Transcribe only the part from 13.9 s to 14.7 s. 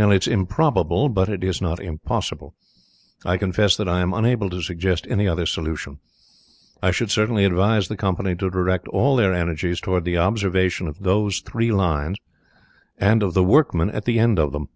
at the end of them.